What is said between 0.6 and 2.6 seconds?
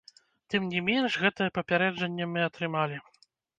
не менш, гэтае папярэджанне мы